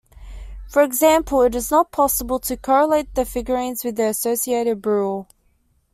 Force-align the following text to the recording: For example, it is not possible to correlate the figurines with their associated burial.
For 0.67 0.81
example, 0.81 1.43
it 1.43 1.53
is 1.53 1.69
not 1.69 1.91
possible 1.91 2.39
to 2.39 2.57
correlate 2.57 3.13
the 3.13 3.23
figurines 3.23 3.83
with 3.83 3.97
their 3.97 4.09
associated 4.09 4.81
burial. 4.81 5.27